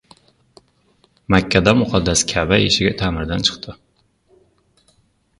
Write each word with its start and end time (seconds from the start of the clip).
Makkada 1.33 1.73
muqaddas 1.81 2.23
Ka’ba 2.31 2.59
eshigi 2.69 2.93
ta’mirdan 3.01 3.45
chiqdi 3.49 3.75